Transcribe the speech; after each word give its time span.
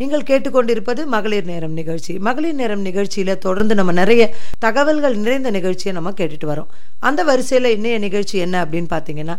நீங்கள் 0.00 0.26
கேட்டுக்கொண்டிருப்பது 0.30 1.02
மகளிர் 1.14 1.46
நேரம் 1.52 1.72
நிகழ்ச்சி. 1.78 2.12
மகளிர் 2.26 2.58
நேரம் 2.60 2.82
நிகழ்ச்சியில் 2.88 3.38
தொடர்ந்து 3.46 3.74
நம்ம 3.78 3.92
நிறைய 3.92 4.22
தகவல்கள் 4.64 5.16
நிறைந்த 5.22 5.50
நிகழ்ச்சியை 5.56 5.92
நம்ம 5.96 6.10
கேட்டுட்டு 6.18 6.48
வரோம். 6.50 6.68
அந்த 7.08 7.20
வரிசையில் 7.30 7.68
இன்னைய 7.76 7.96
நிகழ்ச்சி 8.04 8.36
என்ன 8.44 8.56
அப்படின்னு 8.64 8.90
பார்த்தீங்கன்னா 8.94 9.36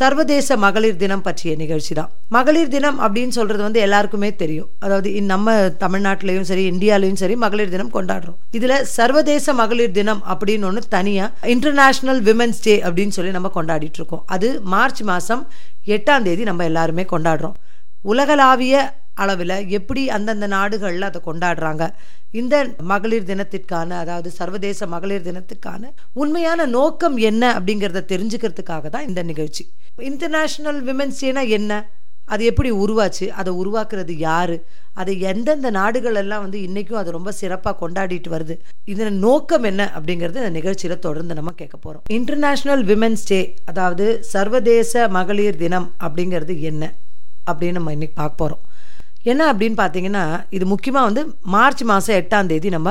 சர்வதேச 0.00 0.56
மகளிர் 0.64 1.00
தினம் 1.00 1.24
பற்றிய 1.24 1.52
நிகழ்ச்சி 1.62 1.92
தான். 1.98 2.10
மகளிர் 2.36 2.70
தினம் 2.74 2.98
அப்படின்னு 3.04 3.34
சொல்றது 3.38 3.62
வந்து 3.66 3.80
எல்லாருக்குமே 3.86 4.30
தெரியும். 4.42 4.68
அதாவது 4.84 5.08
நம்ம 5.32 5.56
தமிழ்நாட்டிலையும் 5.82 6.46
சரி 6.50 6.64
இந்தியாலையும் 6.70 7.20
சரி 7.22 7.34
மகளிர் 7.44 7.74
தினம் 7.74 7.92
கொண்டாடுறோம். 7.96 8.38
இதுல 8.58 8.80
சர்வதேச 8.98 9.54
மகளிர் 9.60 9.96
தினம் 9.98 10.22
அப்படின்னு 10.34 10.68
ஒன்று 10.70 10.82
தனியா 10.96 11.26
இன்டர்நேஷனல் 11.54 12.22
விமென்ஸ் 12.28 12.64
டே 12.68 12.76
அப்படின்னு 12.86 13.16
சொல்லி 13.18 13.32
நம்ம 13.38 13.50
கொண்டாடிட்டு 13.58 14.00
இருக்கோம். 14.00 14.24
அது 14.36 14.50
மார்ச் 14.74 15.02
மாசம் 15.12 15.44
எட்டாம் 15.96 16.26
தேதி 16.28 16.42
நம்ம 16.50 16.64
எல்லாருமே 16.64 17.06
கொண்டாடுறோம். 17.14 17.56
உலகளாவிய 18.12 18.76
அளவில் 19.14 19.56
எப்படி 19.68 20.08
அந்தந்த 20.08 20.46
நாடுகளில் 20.46 21.08
அதை 21.08 21.20
கொண்டாடுறாங்க. 21.24 21.86
இந்த 22.30 22.54
மகளிர் 22.82 23.28
தினத்திற்கான 23.30 23.96
அதாவது 23.98 24.30
சர்வதேச 24.30 24.86
மகளிர் 24.86 25.26
தினத்துக்கான 25.28 25.90
உண்மையான 26.12 26.66
நோக்கம் 26.66 27.16
என்ன 27.16 27.52
அப்படிங்கிறத 27.58 28.04
தெரிஞ்சுக்கிறதுக்காக 28.12 28.88
தான் 28.88 29.08
இந்த 29.08 29.22
நிகழ்ச்சி. 29.22 29.64
இன்டர்நேஷ்னல் 30.10 30.80
விமென்ஸ் 30.88 31.20
டேனா 31.22 31.48
என்ன? 31.48 31.72
அது 32.26 32.44
எப்படி 32.44 32.70
உருவாச்சு? 32.70 33.28
அதை 33.30 33.52
உருவாக்குறது 33.52 34.16
யாரு? 34.16 34.64
அதை 34.94 35.20
எந்தெந்த 35.20 35.70
நாடுகள் 35.70 36.14
எல்லாம் 36.14 36.40
வந்து 36.40 36.58
இன்னைக்கும் 36.66 37.00
அதை 37.00 37.12
ரொம்ப 37.12 37.32
சிறப்பாக 37.32 37.86
கொண்டாடிட்டு 37.86 38.28
வருது? 38.28 38.54
இதன் 38.84 39.18
நோக்கம் 39.18 39.62
என்ன 39.62 39.92
அப்படிங்கிறது 39.96 40.42
இந்த 40.42 40.50
நிகழ்ச்சியில் 40.50 40.98
தொடர்ந்து 40.98 41.34
நம்ம 41.34 41.50
கேட்க 41.50 41.76
போகிறோம் 41.76 42.04
இன்டர்நேஷ்னல் 42.10 42.84
விமென்ஸ் 42.84 43.28
டே 43.28 43.54
அதாவது 43.64 44.06
சர்வதேச 44.22 45.08
மகளிர் 45.08 45.56
தினம் 45.56 45.94
அப்படிங்கிறது 46.00 46.60
என்ன 46.60 46.92
அப்படின்னு 47.50 47.72
நம்ம 47.72 47.92
இன்னைக்கு 47.92 48.14
பார்க்க 48.14 48.42
போகிறோம் 48.42 48.62
என்ன 49.30 49.42
அப்படின்னு 49.52 49.76
பார்த்தீங்கன்னா 49.80 50.24
இது 50.50 50.64
முக்கியமாக 50.66 51.08
வந்து 51.08 51.22
மார்ச் 51.54 51.82
மாதம் 51.82 52.16
எட்டாம் 52.20 52.46
தேதி 52.46 52.68
நம்ம 52.68 52.90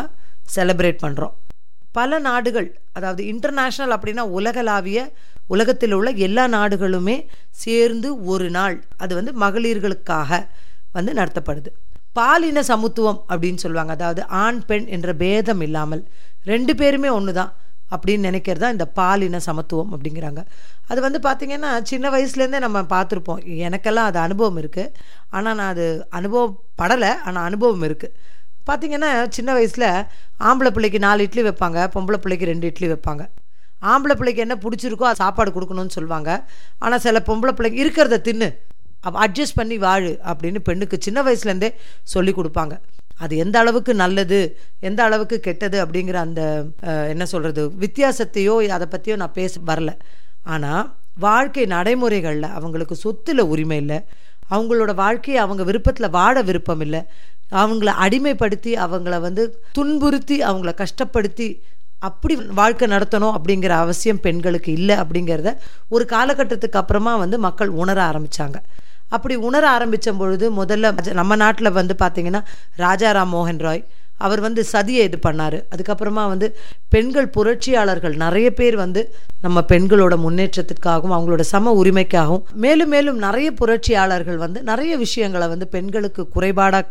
செலிப்ரேட் 0.56 1.02
பண்ணுறோம் 1.04 1.34
பல 1.92 2.20
நாடுகள் 2.20 2.68
அதாவது 2.94 3.22
இன்டர்நேஷ்னல் 3.34 3.94
அப்படின்னா 3.96 4.24
உலகளாவிய 4.38 5.00
உலகத்தில் 5.48 5.92
உள்ள 5.92 6.10
எல்லா 6.28 6.44
நாடுகளுமே 6.48 7.16
சேர்ந்து 7.64 8.10
ஒரு 8.24 8.50
நாள் 8.50 8.76
அது 8.98 9.14
வந்து 9.16 9.32
மகளிர்களுக்காக 9.40 10.30
வந்து 10.94 11.12
நடத்தப்படுது. 11.14 11.70
பாலின 12.14 12.62
சமத்துவம் 12.62 13.20
அப்படின்னு 13.30 13.56
சொல்லுவாங்க. 13.56 13.92
அதாவது 13.92 14.22
ஆண் 14.44 14.62
பெண் 14.66 14.88
என்ற 14.96 15.14
பேதம் 15.14 15.62
இல்லாமல் 15.62 16.04
ரெண்டு 16.44 16.76
பேருமே 16.76 17.10
ஒன்று 17.10 17.34
தான் 17.34 17.52
அப்படின்னு 17.96 18.28
நினைக்கிறது 18.30 18.64
தான் 18.64 18.76
இந்த 18.78 18.88
பாலின 19.00 19.42
சமத்துவம் 19.48 19.92
அப்படிங்கிறாங்க. 19.96 20.42
அது 20.92 21.00
வந்து 21.08 21.20
பார்த்திங்கன்னா 21.28 21.72
சின்ன 21.92 22.10
வயசுலேருந்தே 22.16 22.62
நம்ம 22.66 22.80
பார்த்துருப்போம். 22.96 23.42
எனக்கெல்லாம் 23.68 24.10
அது 24.12 24.20
அனுபவம் 24.28 24.60
இருக்குது 24.64 24.94
ஆனால் 25.38 25.58
நான் 25.60 25.72
அது 25.76 25.88
அனுபவப்படலை. 26.20 27.12
ஆனால் 27.28 27.46
அனுபவம் 27.50 27.86
இருக்குது 27.90 28.16
பார்த்தீங்கன்னா 28.70 29.12
சின்ன 29.36 29.50
வயசில் 29.58 29.90
ஆம்பளை 30.50 30.72
பிள்ளைக்கு 30.74 31.00
நாலு 31.06 31.22
இட்லி 31.28 31.44
வைப்பாங்க 31.48 31.80
பொம்பளை 31.96 32.20
பிள்ளைக்கு 32.24 32.52
ரெண்டு 32.52 32.70
இட்லி 32.72 32.90
வைப்பாங்க. 32.92 33.24
ஆம்பளை 33.92 34.16
பிள்ளைக்கு 34.18 34.44
என்ன 34.46 34.56
பிடிச்சிருக்கோ 34.64 35.06
அது 35.10 35.22
சாப்பாடு 35.24 35.52
கொடுக்கணும்னு 35.56 35.96
சொல்லுவாங்க. 35.98 36.32
ஆனால் 36.84 37.04
சில 37.06 37.20
பொம்பளை 37.30 37.54
பிள்ளைங்க 37.58 37.80
இருக்கிறத 37.84 38.20
தின்னு 38.28 38.50
அட்ஜஸ்ட் 39.26 39.58
பண்ணி 39.60 39.78
வாழு 39.86 40.12
அப்படின்னு 40.32 40.60
பெண்ணுக்கு 40.68 40.98
சின்ன 41.06 41.20
வயசுலேருந்தே 41.28 41.70
சொல்லி 42.14 42.32
கொடுப்பாங்க. 42.40 42.74
அது 43.24 43.34
எந்த 43.44 43.56
அளவுக்கு 43.64 43.94
நல்லது 44.04 44.40
எந்த 44.90 45.00
அளவுக்கு 45.08 45.38
கெட்டது 45.48 45.78
அப்படிங்கிற 45.84 46.18
அந்த 46.28 46.42
என்ன 47.14 47.24
சொல்கிறது 47.34 47.64
வித்தியாசத்தையோ 47.84 48.54
அதை 48.78 48.88
பற்றியோ 48.94 49.16
நான் 49.24 49.38
பேச 49.40 49.54
வரல. 49.70 49.92
ஆனால் 50.54 50.86
வாழ்க்கை 51.26 51.66
நடைமுறைகளில் 51.76 52.56
அவங்களுக்கு 52.58 52.96
சொத்துல 53.06 53.46
உரிமை 53.54 53.78
இல்லை. 53.84 54.00
அவங்களோட 54.54 54.92
வாழ்க்கையை 55.04 55.40
அவங்க 55.44 55.64
விருப்பத்தில் 55.70 56.16
வாழ 56.18 56.36
விருப்பம் 56.50 56.82
இல்லை. 56.86 57.02
அவங்கள 57.62 57.90
அடிமைப்படுத்தி 58.06 58.72
அவங்கள 58.86 59.16
வந்து 59.28 59.44
துன்புறுத்தி 59.78 60.36
அவங்கள 60.50 60.72
கஷ்டப்படுத்தி 60.82 61.48
அப்படி 62.08 62.36
வாழ்க்கை 62.60 62.86
நடத்தணும் 62.94 63.36
அப்படிங்கிற 63.38 63.74
அவசியம் 63.84 64.22
பெண்களுக்கு 64.26 64.70
இல்லை 64.78 64.96
அப்படிங்கிறத 65.02 65.50
ஒரு 65.96 66.06
காலகட்டத்துக்கு 66.14 66.80
அப்புறமா 66.82 67.14
வந்து 67.24 67.38
மக்கள் 67.46 67.72
உணர 67.82 67.98
ஆரம்பித்தாங்க 68.10 68.60
அப்படி 69.16 69.36
உணர 69.48 69.64
ஆரம்பித்த 69.78 70.14
பொழுது 70.22 70.46
முதல்ல 70.60 71.14
நம்ம 71.20 71.36
நாட்டில் 71.44 71.78
வந்து 71.80 71.96
பார்த்திங்கன்னா 72.04 72.44
ராஜாராம் 72.84 73.34
மோகன் 73.36 73.64
ராய் 73.68 73.84
அவர் 74.26 74.42
வந்து 74.46 74.62
சதியை 74.72 75.04
இது 75.08 75.18
பண்ணார். 75.24 75.56
அதுக்கப்புறமா 75.74 76.24
வந்து 76.32 76.48
பெண்கள் 76.94 77.28
புரட்சியாளர்கள் 77.36 78.16
நிறைய 78.24 78.48
பேர் 78.60 78.76
வந்து 78.82 79.02
நம்ம 79.46 79.64
பெண்களோட 79.72 80.16
முன்னேற்றத்திற்காகவும் 80.26 81.16
அவங்களோட 81.16 81.44
சம 81.54 81.74
உரிமைக்காகவும் 81.82 82.44
மேலும் 82.66 82.92
மேலும் 82.94 83.18
நிறைய 83.26 83.50
புரட்சியாளர்கள் 83.62 84.38
வந்து 84.44 84.62
நிறைய 84.70 84.94
விஷயங்களை 85.06 85.48
வந்து 85.54 85.68
பெண்களுக்கு 85.76 86.24
குறைபாடாக 86.36 86.86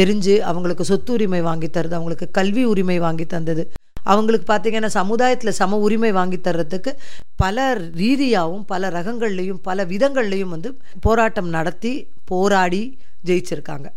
தெரிஞ்சு 0.00 0.36
அவங்களுக்கு 0.50 0.86
சொத்து 0.92 1.12
உரிமை 1.16 1.42
வாங்கி 1.48 1.70
தருது 1.78 1.98
அவங்களுக்கு 1.98 2.28
கல்வி 2.40 2.64
உரிமை 2.72 2.98
வாங்கி 3.06 3.26
தந்தது. 3.34 3.64
அவங்களுக்கு 4.12 4.46
பார்த்திங்கன்னா 4.52 4.90
சமுதாயத்தில் 5.00 5.58
சம 5.60 5.78
உரிமை 5.86 6.12
வாங்கி 6.18 6.38
தர்றதுக்கு 6.48 6.92
பல 7.36 7.66
ரீதியாகவும் 8.02 8.64
பல 8.72 8.90
ரகங்கள்லேயும் 8.98 9.62
பல 9.68 9.84
விதங்கள்லேயும் 9.92 10.54
வந்து 10.56 10.70
போராட்டம் 11.06 11.50
நடத்தி 11.56 11.94
போராடி 12.30 12.82
ஜெயிச்சிருக்காங்க. 13.26 13.88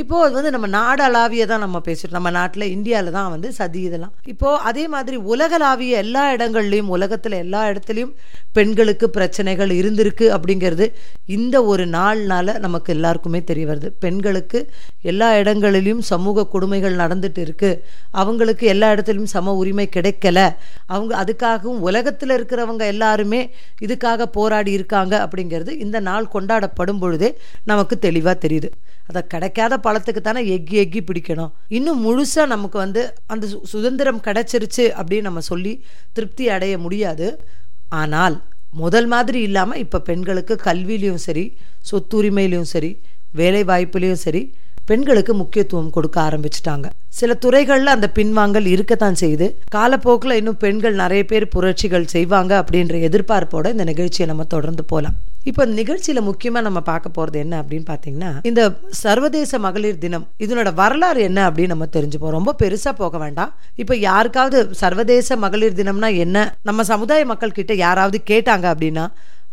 இப்போது 0.00 0.24
அது 0.24 0.34
வந்து 0.34 0.50
நம்ம 0.50 0.68
நாடளாவிய 0.68 1.46
தான் 1.46 1.62
நம்ம 1.64 1.78
பேசுகிறோம் 1.86 2.10
நம்ம 2.10 2.30
நாட்டில் 2.30 2.64
இந்தியாவில் 2.74 3.10
தான் 3.10 3.30
வந்து 3.30 3.52
சதி 3.52 3.80
இதெல்லாம். 3.80 4.12
இப்போது 4.26 4.62
அதே 4.68 4.88
மாதிரி 4.88 5.16
உலகளாவிய 5.16 5.96
எல்லா 6.04 6.22
இடங்கள்லையும் 6.34 6.92
உலகத்தில் 6.96 7.32
எல்லா 7.32 7.60
இடத்துலையும் 7.70 8.14
பெண்களுக்கு 8.52 9.10
பிரச்சனைகள் 9.10 9.70
இருந்திருக்கு 9.70 10.26
அப்படிங்கிறது 10.36 10.86
இந்த 11.26 11.64
ஒரு 11.64 11.84
நாள்னால 11.86 12.58
நமக்கு 12.58 12.92
எல்லாருக்குமே 12.92 13.44
தெரிய 13.44 13.66
வருது. 13.66 13.90
பெண்களுக்கு 13.98 14.60
எல்லா 15.02 15.38
இடங்களிலும் 15.38 16.00
சமூக 16.00 16.46
கொடுமைகள் 16.46 16.96
நடந்துட்டு 16.96 17.38
இருக்கு. 17.38 17.84
அவங்களுக்கு 18.10 18.66
எல்லா 18.66 18.92
இடத்துலையும் 18.92 19.34
சம 19.36 19.54
உரிமை 19.54 19.88
கிடைக்கல. 19.96 20.38
அவங்க 20.86 21.24
அதுக்காகவும் 21.24 21.84
உலகத்தில் 21.88 22.34
இருக்கிறவங்க 22.38 22.86
எல்லாருமே 22.86 23.42
இதுக்காக 23.80 24.22
போராடி 24.38 24.72
இருக்காங்க 24.72 25.14
அப்படிங்கிறது 25.26 25.74
இந்த 25.78 26.00
நாள் 26.00 26.32
கொண்டாடப்படும் 26.34 26.98
பொழுதே 26.98 27.30
நமக்கு 27.64 27.98
தெளிவாக 27.98 28.36
தெரியுது. 28.46 28.70
அதை 29.06 29.26
கிடைக்காத 29.26 29.76
பழத்துக்கு 29.76 30.20
தானே 30.20 30.58
எக்கி 30.58 30.76
எக்கி 30.84 31.00
பிடிக்கணும். 31.00 31.52
இன்னும் 31.68 32.00
முழுசாக 32.06 32.46
நமக்கு 32.46 32.78
வந்து 32.78 33.14
அந்த 33.26 33.46
சு- 33.46 33.62
சுதந்திரம் 33.62 34.20
கிடைச்சிருச்சு 34.20 34.76
அப்படின்னு 34.76 35.20
நம்ம 35.20 35.40
சொல்லி 35.40 35.84
திருப்தி 36.12 36.48
அடைய 36.48 36.78
முடியாது. 36.78 37.44
ஆனால் 37.88 38.42
முதல் 38.70 39.06
மாதிரி 39.06 39.40
இல்லாமல் 39.40 39.78
இப்போ 39.78 40.00
பெண்களுக்கு 40.00 40.60
கல்வியிலையும் 40.64 41.22
சரி 41.28 41.56
சொத்துரிமையிலையும் 41.90 42.70
சரி 42.74 43.00
வேலை 43.32 43.64
வாய்ப்புலேயும் 43.64 44.22
சரி 44.26 44.54
பெண்களுக்கு 44.86 45.34
முக்கியத்துவம் 45.34 45.90
கொடுக்க 45.90 46.16
ஆரம்பிச்சிட்டாங்க. 46.28 46.86
சில 47.20 47.34
துறைகளில் 47.34 47.94
அந்த 47.94 48.08
பின்வாங்கல் 48.14 48.68
இருக்கத்தான் 48.74 49.18
செய்யுது. 49.20 49.46
காலப்போக்கில் 49.76 50.38
இன்னும் 50.40 50.56
பெண்கள் 50.56 51.00
நிறைய 51.02 51.24
பேர் 51.24 51.52
புரட்சிகள் 51.54 52.10
செய்வாங்க 52.14 52.52
அப்படின்ற 52.62 52.96
எதிர்பார்ப்போட 53.08 53.70
இந்த 53.70 53.84
நிகழ்ச்சியை 53.84 54.28
நம்ம 54.30 54.44
தொடர்ந்து 54.44 54.84
போகலாம் 54.84 55.18
இப்போ 55.50 55.64
இந்த 55.66 55.76
நிகழ்ச்சியில 55.82 56.20
முக்கியமா 56.28 56.60
நம்ம 56.66 56.80
பார்க்க 56.80 57.16
போறது 57.16 57.38
என்ன 57.44 57.54
அப்படின்னு 57.62 57.86
பார்த்தீங்கன்னா 57.90 58.30
இந்த 58.42 58.62
சர்வதேச 58.88 59.58
மகளிர் 59.58 59.98
தினம் 59.98 60.26
இதனோட 60.44 60.74
வரலாறு 60.74 61.20
என்ன 61.22 61.50
அப்படின்னு 61.50 61.74
நம்ம 61.74 61.88
தெரிஞ்சுப்போம். 61.96 62.36
ரொம்ப 62.38 62.54
பெருசா 62.62 62.92
போக 62.96 63.18
வேண்டாம். 63.18 63.52
இப்போ 63.82 63.96
யாருக்காவது 63.96 64.58
சர்வதேச 64.82 65.36
மகளிர் 65.36 65.78
தினம்னா 65.80 66.10
என்ன? 66.16 66.54
நம்ம 66.62 66.84
சமுதாய 66.92 67.24
மக்கள் 67.24 67.56
கிட்ட 67.58 67.74
யாராவது 67.74 68.20
கேட்டாங்க 68.30 68.68
அப்படின்னா 68.74 69.06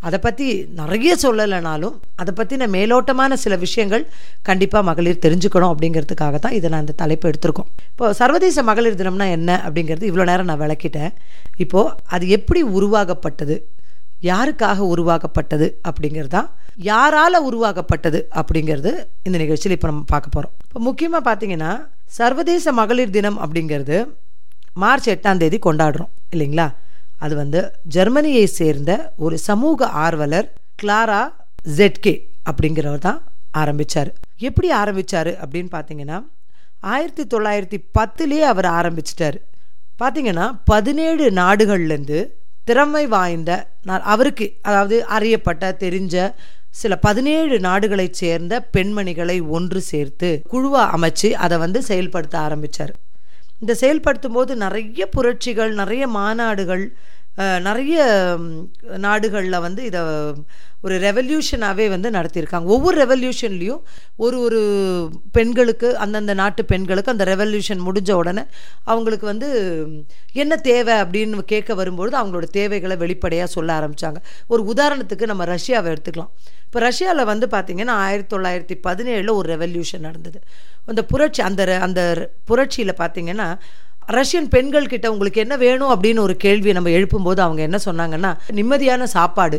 அதை 0.06 0.18
பற்றி 0.26 0.46
நிறைய 0.78 1.16
சொல்லலைனாலும் 1.22 1.96
அதை 2.20 2.32
பற்றின 2.38 2.68
மேலோட்டமான 2.76 3.36
சில 3.44 3.56
விஷயங்கள் 3.64 4.04
கண்டிப்பாக 4.48 4.82
மகளிர் 4.88 5.20
தெரிஞ்சுக்கணும் 5.24 5.72
அப்படிங்கிறதுக்காக 5.72 6.38
தான் 6.44 6.56
இதை 6.58 6.70
நான் 6.72 6.84
இந்த 6.86 6.96
தலைப்பு 7.02 7.28
எடுத்திருக்கோம். 7.30 7.68
இப்போ 7.92 8.12
சர்வதேச 8.20 8.62
மகளிர் 8.70 8.98
தினம்னா 9.00 9.28
என்ன 9.38 9.50
அப்படிங்கிறது 9.66 10.08
இவ்வளோ 10.10 10.26
நேரம் 10.30 10.50
நான் 10.50 10.62
விளக்கிட்டேன். 10.64 11.12
இப்போது 11.64 11.92
அது 12.16 12.24
எப்படி 12.38 12.62
உருவாகப்பட்டது 12.78 13.56
யாருக்காக 14.30 14.78
உருவாக்கப்பட்டது 14.94 15.66
அப்படிங்கிறது 15.88 16.32
தான் 16.38 16.48
யாரால் 16.88 17.44
உருவாக்கப்பட்டது 17.48 18.18
அப்படிங்கிறது 18.40 18.90
இந்த 19.28 19.36
நிகழ்ச்சியில் 19.42 19.76
இப்போ 19.76 19.88
நம்ம 19.90 20.04
பார்க்க 20.14 20.36
போகிறோம் 20.36 20.54
இப்போ 20.66 20.80
முக்கியமாக 20.88 21.22
பார்த்தீங்கன்னா 21.28 21.72
சர்வதேச 22.18 22.72
மகளிர் 22.80 23.16
தினம் 23.16 23.38
அப்படிங்கிறது 23.44 23.96
மார்ச் 24.82 25.08
எட்டாம் 25.14 25.40
தேதி 25.42 25.58
கொண்டாடுறோம் 25.66 26.10
இல்லைங்களா? 26.34 26.66
அது 27.24 27.34
வந்து 27.42 27.60
ஜெர்மனியை 27.96 28.46
சேர்ந்த 28.58 28.92
ஒரு 29.24 29.36
சமூக 29.48 29.88
ஆர்வலர் 30.04 30.48
கிளாரா 30.82 31.22
ஜெட்கே 31.78 32.14
அப்படிங்கிறவர் 32.50 33.06
தான் 33.08 33.20
ஆரம்பிச்சார். 33.62 34.10
எப்படி 34.48 34.68
ஆரம்பித்தார் 34.82 35.30
அப்படின்னு 35.42 35.70
பார்த்தீங்கன்னா 35.76 36.18
ஆயிரத்தி 36.94 37.24
தொள்ளாயிரத்தி 37.32 37.78
பத்துலேயே 37.98 38.44
அவர் 38.52 38.68
ஆரம்பிச்சிட்டார். 38.80 39.38
பார்த்தீங்கன்னா 40.02 40.46
பதினேழு 40.72 41.24
நாடுகள்லேருந்து 41.40 42.20
திறமை 42.68 43.04
வாய்ந்த 43.14 43.50
அவருக்கு 44.12 44.46
அதாவது 44.68 44.96
அறியப்பட்ட 45.16 45.72
தெரிஞ்ச 45.84 46.16
சில 46.80 46.96
பதினேழு 47.06 47.56
நாடுகளைச் 47.66 48.18
சேர்ந்த 48.22 48.54
பெண்மணிகளை 48.76 49.36
ஒன்று 49.56 49.80
சேர்த்து 49.90 50.28
குழுவாக 50.52 50.92
அமைச்சு 50.96 51.28
அதை 51.44 51.56
வந்து 51.64 51.80
செயல்படுத்த 51.88 52.36
ஆரம்பிச்சார். 52.46 52.92
இந்த 53.60 53.72
செயல்படுத்தும் 53.74 54.32
போது 54.32 54.52
நிறைய 54.56 55.06
புரட்சிகள் 55.06 55.72
நிறைய 55.74 56.04
மாநாடுகள் 56.08 56.84
நிறைய 57.66 57.98
நாடுகளில் 59.06 59.64
வந்து 59.66 59.84
இதை 59.84 60.00
ஒரு 60.84 60.94
ரெவல்யூஷனாகவே 60.98 61.86
வந்து 61.88 62.08
நடத்தியிருக்காங்க. 62.10 62.66
ஒவ்வொரு 62.74 62.96
ரெவல்யூஷன்லேயும் 63.04 63.80
ஒரு 64.16 64.36
ஒரு 64.40 64.60
பெண்களுக்கு 65.32 65.88
அந்தந்த 65.96 66.34
நாட்டு 66.34 66.64
பெண்களுக்கு 66.64 67.12
அந்த 67.12 67.24
ரெவல்யூஷன் 67.24 67.84
முடிஞ்ச 67.86 68.10
உடனே 68.12 68.44
அவங்களுக்கு 68.84 69.26
வந்து 69.26 69.48
என்ன 70.42 70.56
தேவை 70.56 70.94
அப்படின்னு 71.02 71.44
கேட்க 71.54 71.74
வரும்பொழுது 71.74 72.16
அவங்களோட 72.20 72.48
தேவைகளை 72.58 72.96
வெளிப்படையாக 72.96 73.50
சொல்ல 73.56 73.78
ஆரம்பித்தாங்க 73.80 74.20
ஒரு 74.46 74.62
உதாரணத்துக்கு 74.74 75.30
நம்ம 75.32 75.44
ரஷ்யாவை 75.44 75.90
எடுத்துக்கலாம். 75.92 76.32
இப்போ 76.66 76.80
ரஷ்யாவில் 76.80 77.30
வந்து 77.32 77.46
பார்த்திங்கன்னா 77.46 77.94
ஆயிரத்தி 78.06 78.36
தொள்ளாயிரத்தி 78.36 78.76
பதினேழில் 78.86 79.32
ஒரு 79.32 79.56
ரெவல்யூஷன் 79.56 80.06
நடந்தது. 80.08 80.40
அந்த 80.86 81.04
புரட்சி 81.04 81.42
அந்த 81.42 81.62
அந்த 81.86 82.00
புரட்சியில் 82.44 83.00
பார்த்திங்கன்னா 83.02 83.48
ரஷ்யன் 84.10 84.48
பெண்கள் 84.48 84.86
கிட்ட 84.86 85.10
உங்களுக்கு 85.12 85.40
என்ன 85.40 85.56
வேணும் 85.56 85.92
அப்படின்னு 85.94 86.18
ஒரு 86.18 86.36
கேள்வி 86.36 86.72
நம்ம 86.72 86.90
எழுப்பும்போது 86.90 87.40
அவங்க 87.40 87.62
என்ன 87.62 87.78
சொன்னாங்கன்னா 87.84 88.30
நிம்மதியான 88.52 89.02
சாப்பாடு. 89.02 89.58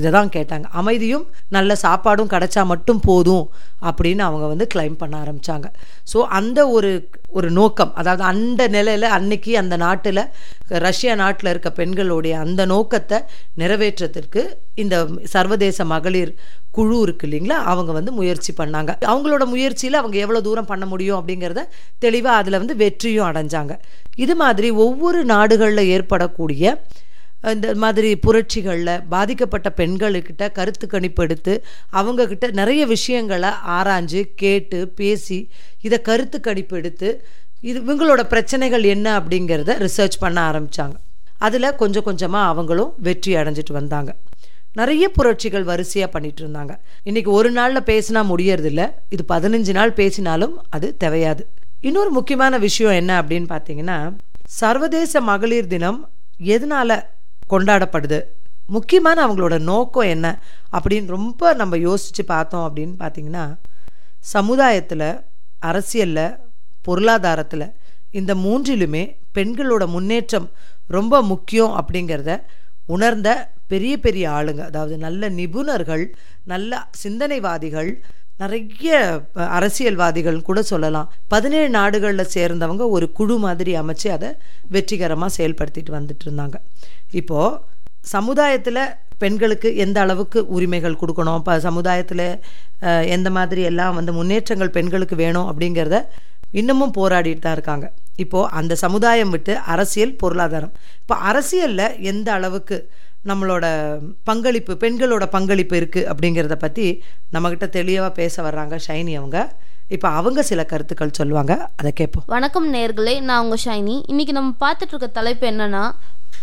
இதை 0.00 0.10
தான் 0.18 0.32
கேட்டாங்க. 0.36 0.66
அமைதியும் 0.80 1.24
நல்ல 1.56 1.76
சாப்பாடும் 1.86 2.32
கிடைச்சா 2.34 2.64
மட்டும் 2.72 3.00
போதும் 3.08 3.46
அப்படின்னு 3.88 4.22
அவங்க 4.28 4.46
வந்து 4.52 4.66
கிளைம் 4.74 5.00
பண்ண 5.02 5.14
ஆரம்பித்தாங்க 5.24 5.66
ஸோ 6.12 6.18
அந்த 6.38 6.60
ஒரு 6.76 6.90
ஒரு 7.38 7.48
நோக்கம் 7.58 7.92
அதாவது 8.00 8.22
அந்த 8.30 8.62
நிலையில் 8.76 9.06
அன்னைக்கு 9.16 9.52
அந்த 9.62 9.74
நாட்டில் 9.84 10.22
ரஷ்யா 10.86 11.12
நாட்டில் 11.20 11.50
இருக்க 11.52 11.70
பெண்களுடைய 11.80 12.34
அந்த 12.44 12.62
நோக்கத்தை 12.72 13.18
நிறைவேற்றத்திற்கு 13.62 14.42
இந்த 14.82 14.96
சர்வதேச 15.34 15.84
மகளிர் 15.92 16.32
குழு 16.76 16.96
இருக்கு 17.04 17.24
இல்லைங்களா? 17.28 17.56
அவங்க 17.70 17.90
வந்து 17.98 18.12
முயற்சி 18.18 18.52
பண்ணாங்க. 18.58 18.90
அவங்களோட 19.12 19.44
முயற்சியில் 19.54 20.00
அவங்க 20.00 20.16
எவ்வளோ 20.24 20.40
தூரம் 20.48 20.68
பண்ண 20.72 20.84
முடியும் 20.92 21.18
அப்படிங்கிறத 21.20 21.62
தெளிவாக 22.04 22.40
அதில் 22.40 22.60
வந்து 22.62 22.76
வெற்றியும் 22.82 23.28
அடைஞ்சாங்க. 23.30 23.74
இது 24.24 24.34
மாதிரி 24.42 24.70
ஒவ்வொரு 24.84 25.20
நாடுகளில் 25.34 25.90
ஏற்படக்கூடிய 25.96 26.64
இந்த 27.48 27.74
மாதிரி 27.74 28.16
புரட்சிகளில் 28.16 29.04
பாதிக்கப்பட்ட 29.08 29.72
பெண்களுக்கிட்ட 29.76 30.52
கருத்து 30.52 30.86
கணிப்பு 30.86 31.22
எடுத்து 31.22 31.64
அவங்கக்கிட்ட 31.92 32.50
நிறைய 32.50 32.86
விஷயங்களை 32.86 33.48
ஆராய்ஞ்சு 33.48 34.22
கேட்டு 34.34 34.88
பேசி 34.88 35.50
இதை 35.80 36.00
கருத்து 36.00 36.40
கணிப்பு 36.40 36.76
எடுத்து 36.76 37.24
இது 37.60 37.78
இவங்களோட 37.80 38.22
பிரச்சனைகள் 38.22 38.82
என்ன 38.82 39.20
அப்படிங்கிறத 39.20 39.88
ரிசர்ச் 39.88 40.18
பண்ண 40.18 40.38
ஆரம்பித்தாங்க 40.50 40.96
அதில் 41.38 41.74
கொஞ்சம் 41.74 42.02
கொஞ்சமாக 42.02 42.46
அவங்களும் 42.46 42.94
வெற்றி 42.96 43.34
அடைஞ்சிட்டு 43.34 43.72
வந்தாங்க. 43.72 44.16
நிறைய 44.72 45.08
புரட்சிகள் 45.08 45.62
வரிசையாக 45.62 46.12
பண்ணிட்டு 46.12 46.48
இருந்தாங்க. 46.48 46.78
இன்றைக்கி 47.04 47.24
ஒரு 47.24 47.50
நாளில் 47.50 47.82
பேசினா 47.82 48.20
முடியறதில்ல. 48.32 48.92
இது 49.08 49.24
பதினஞ்சு 49.28 49.72
நாள் 49.72 49.92
பேசினாலும் 49.92 50.64
அது 50.70 50.96
தேவையாது. 51.04 51.40
இன்னொரு 51.80 52.10
முக்கியமான 52.10 52.58
விஷயம் 52.58 52.92
என்ன 52.92 53.22
அப்படின்னு 53.22 53.48
பார்த்தீங்கன்னா 53.54 54.16
சர்வதேச 54.44 55.20
மகளிர் 55.20 55.66
தினம் 55.66 56.08
எதனால் 56.38 57.04
கொண்டாடப்படுது. 57.50 58.20
முக்கியமான 58.66 59.26
அவங்களோட 59.26 59.58
நோக்கம் 59.62 60.04
என்ன? 60.04 60.26
அப்படின்னு 60.72 61.06
ரொம்ப 61.06 61.54
நம்ம 61.54 61.76
யோசித்து 61.76 62.24
பார்த்தோம் 62.24 62.66
அப்படின்னு 62.68 62.94
பார்த்தீங்கன்னா 62.98 63.44
சமுதாயத்தில் 64.20 65.08
அரசியலில் 65.58 66.38
பொருளாதாரத்தில் 66.82 67.66
இந்த 68.10 68.34
மூன்றிலுமே 68.34 69.02
பெண்களோட 69.34 69.86
முன்னேற்றம் 69.86 70.48
ரொம்ப 70.86 71.22
முக்கியம் 71.22 71.74
அப்படிங்கிறத 71.80 72.32
உணர்ந்த 72.86 73.28
பெரிய 73.66 73.98
பெரிய 73.98 74.30
ஆளுங்க 74.30 74.62
அதாவது 74.64 74.96
நல்ல 74.96 75.28
நிபுணர்கள் 75.30 76.04
நல்ல 76.44 76.88
சிந்தனைவாதிகள் 77.02 77.90
நிறைய 78.40 78.98
அரசியல்வாதிகள் 79.56 80.38
கூட 80.48 80.60
சொல்லலாம். 80.72 81.10
பதினேழு 81.34 81.70
நாடுகளில் 81.78 82.32
சேர்ந்தவங்க 82.36 82.84
ஒரு 82.96 83.06
குழு 83.18 83.36
மாதிரி 83.44 83.74
அமைச்சு 83.82 84.08
அதை 84.16 84.30
வெற்றிகரமாக 84.76 85.36
செயல்படுத்திட்டு 85.38 85.92
வந்துட்டு 85.98 86.26
இருந்தாங்க. 86.28 86.56
இப்போது 87.20 87.58
சமுதாயத்தில் 88.14 88.82
பெண்களுக்கு 89.22 89.68
எந்த 89.84 89.98
அளவுக்கு 90.04 90.38
உரிமைகள் 90.56 91.00
கொடுக்கணும்? 91.00 91.38
இப்போ 91.40 91.54
சமுதாயத்தில் 91.68 92.26
எந்த 93.16 93.28
மாதிரி 93.36 93.62
எல்லாம் 93.70 93.96
வந்து 93.98 94.12
முன்னேற்றங்கள் 94.18 94.74
பெண்களுக்கு 94.76 95.16
வேணும் 95.24 95.48
அப்படிங்கிறத 95.50 95.98
இன்னமும் 96.60 96.94
போராடிட்டு 96.98 97.42
தான் 97.44 97.56
இருக்காங்க. 97.56 97.86
இப்போது 98.22 98.50
அந்த 98.60 98.72
சமுதாயம் 98.84 99.32
விட்டு 99.34 99.52
அரசியல் 99.74 100.16
பொருளாதாரம். 100.22 100.72
இப்போ 101.02 101.16
அரசியலில் 101.30 101.86
எந்த 102.10 102.28
அளவுக்கு 102.38 102.76
நம்மளோட 103.28 103.64
பங்களிப்பு 104.24 104.72
பெண்களோட 104.80 105.24
பங்களிப்பு 105.26 105.74
இருக்குது 105.80 106.06
அப்படிங்கிறத 106.12 106.54
பற்றி 106.54 106.86
நம்மக்கிட்ட 107.32 107.68
தெளிவாக 107.68 108.12
பேச 108.12 108.42
வர்றாங்க 108.42 108.78
ஷைனி 108.86 109.14
அவங்க. 109.16 109.38
இப்போ 109.88 110.08
அவங்க 110.08 110.42
சில 110.42 110.64
கருத்துக்கள் 110.64 111.18
சொல்லுவாங்க. 111.18 111.52
அதை 111.76 111.92
கேட்போம் 111.92 112.24
வணக்கம் 112.26 112.74
நேர்களே 112.74 113.20
நான் 113.20 113.42
உங்கள் 113.44 113.62
ஷைனி. 113.64 113.96
இன்னைக்கு 114.06 114.32
நம்ம 114.32 114.54
பார்த்துட்டு 114.60 114.94
இருக்க 114.94 115.06
தலைப்பு 115.06 115.50
என்னன்னா 115.50 115.84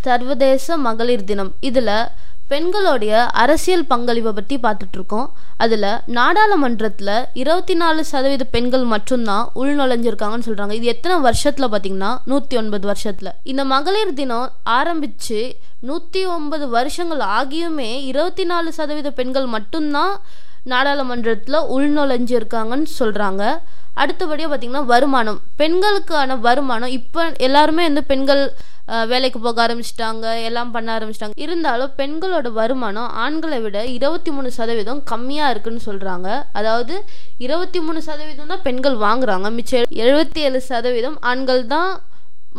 சர்வதேச 0.02 0.78
மகளிர் 0.78 1.24
தினம். 1.24 1.52
இதில் 1.60 1.94
பெண்களுடைய 2.52 3.14
அரசியல் 3.44 3.86
பங்களிப்பை 3.92 4.32
பற்றி 4.38 4.56
பார்த்துட்ருக்கோம். 4.66 5.28
அதில் 5.64 5.88
நாடாளுமன்றத்தில் 6.18 7.14
இருபத்தி 7.42 7.76
நாலு 7.82 8.02
சதவீத 8.12 8.44
பெண்கள் 8.56 8.86
மட்டும்தான் 8.94 9.46
உள்நுழைஞ்சிருக்காங்கன்னு 9.62 10.48
சொல்கிறாங்க 10.50 10.76
இது 10.80 10.88
எத்தனை 10.94 11.16
வருஷத்தில் 11.28 11.70
பார்த்தீங்கன்னா 11.74 12.12
நூற்றி 12.32 12.58
ஒன்பது 12.58 12.86
வருஷத்தில். 12.92 13.32
இந்த 13.52 13.66
மகளிர் 13.74 14.18
தினம் 14.20 14.52
ஆரம்பித்து 14.78 15.40
நூற்றி 15.90 16.22
ஒன்பது 16.36 16.68
வருஷங்கள் 16.78 17.24
ஆகியுமே 17.40 17.92
இருபத்தி 18.12 18.46
நாலு 18.52 18.72
சதவீத 18.78 19.12
பெண்கள் 19.20 19.48
மட்டும்தான் 19.56 20.14
நாடாளுமன்றத்தில் 20.72 21.60
உள்நுழைஞ்சிருக்காங்கன்னு 21.76 22.90
சொல்கிறாங்க 23.00 23.44
அடுத்தபடியாக 24.04 24.50
பார்த்தீங்கன்னா 24.52 24.86
வருமானம். 24.94 25.40
பெண்களுக்கான 25.62 26.40
வருமானம். 26.48 26.96
இப்போ 27.00 27.22
எல்லாருமே 27.48 27.86
வந்து 27.90 28.04
பெண்கள் 28.14 28.44
வேலைக்கு 29.12 29.40
போக 29.46 29.60
ஆரம்பிச்சிட்டாங்க. 29.64 30.26
எல்லாம் 30.48 30.70
பண்ண 30.76 30.90
ஆரம்பிச்சிட்டாங்க. 30.98 31.36
இருந்தாலும் 31.46 31.94
பெண்களோட 31.98 32.48
வருமானம் 32.60 33.10
ஆண்களை 33.24 33.58
விட 33.64 33.78
இருபத்தி 33.96 34.32
மூணு 34.36 34.50
சதவீதம் 34.58 35.02
கம்மியாக 35.12 35.52
இருக்குன்னு 35.54 35.88
சொல்கிறாங்க 35.88 36.28
அதாவது 36.60 36.96
இருபத்தி 37.46 37.80
மூணு 37.88 38.02
சதவீதம் 38.10 38.54
தான் 38.54 38.64
பெண்கள் 38.68 38.96
வாங்குறாங்க. 39.06 39.50
மிச்சம் 39.58 39.98
எழுபத்தி 40.04 40.42
ஏழு 40.50 40.62
சதவீதம் 40.72 41.18
ஆண்கள் 41.32 41.64
தான் 41.76 41.92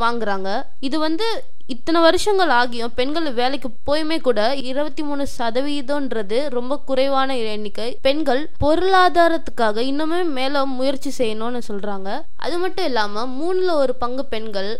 வாங்குறாங்க. 0.00 0.62
இது 0.80 0.98
வந்து 0.98 1.28
இத்தனை 1.66 2.00
வருஷங்கள் 2.00 2.48
ஆகியும் 2.48 2.92
பெண்கள் 2.94 3.32
வேலைக்கு 3.32 3.68
போயுமே 3.86 4.20
கூட 4.20 4.54
இருபத்தி 4.54 5.02
மூணு 5.02 5.26
சதவீதம்ன்றது 5.38 6.48
ரொம்ப 6.48 6.78
குறைவான 6.86 7.36
எண்ணிக்கை. 7.36 7.98
பெண்கள் 8.02 8.50
பொருளாதாரத்துக்காக 8.64 9.82
இன்னுமே 9.90 10.20
மேல 10.24 10.64
முயற்சி 10.64 11.10
செய்யணும்னு 11.18 11.60
சொல்றாங்க. 11.68 12.20
அது 12.36 12.58
மட்டும் 12.58 12.84
இல்லாம 12.84 13.26
மூணுல 13.40 13.70
ஒரு 13.72 13.94
பங்கு 13.94 14.24
பெண்கள் 14.24 14.70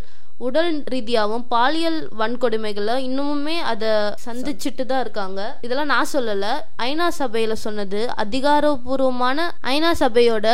உடல் 0.47 0.83
ரீதியாகவும் 0.93 1.45
பாலியல் 1.49 1.99
வன்கொடுமைகளை 2.19 2.95
இன்னுமுமே 3.07 3.57
அதை 3.71 3.89
சந்திச்சுட்டு 4.27 4.85
தான் 4.87 5.01
இருக்காங்க. 5.01 5.41
இதெல்லாம் 5.61 5.91
நான் 5.93 6.13
சொல்லல. 6.13 6.47
ஐநா 6.89 7.09
சபையில 7.19 7.53
சொன்னது 7.53 8.01
அதிகாரபூர்வமான 8.25 9.49
ஐநா 9.75 9.91
சபையோட 10.03 10.47